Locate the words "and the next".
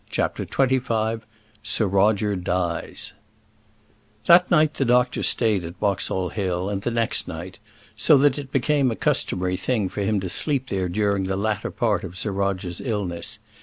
6.69-7.27